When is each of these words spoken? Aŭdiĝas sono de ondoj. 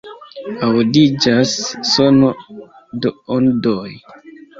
Aŭdiĝas 0.67 1.51
sono 1.89 2.31
de 3.05 3.13
ondoj. 3.37 3.91